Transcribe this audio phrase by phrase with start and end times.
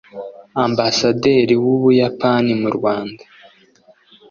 [0.65, 3.23] Ambasaderi w’u Buyapani mu Rwanda